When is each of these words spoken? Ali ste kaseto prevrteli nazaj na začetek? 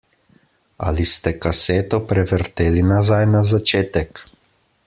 Ali 0.91 1.05
ste 1.11 1.33
kaseto 1.43 2.01
prevrteli 2.13 2.85
nazaj 2.95 3.23
na 3.37 3.47
začetek? 3.55 4.29